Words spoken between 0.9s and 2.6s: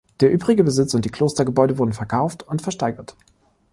und die Klostergebäude wurden verkauft